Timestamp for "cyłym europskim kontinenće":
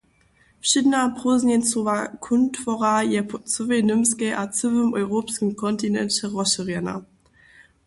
4.57-6.25